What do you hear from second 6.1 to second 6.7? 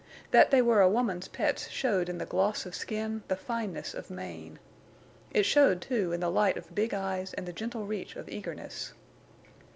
in the light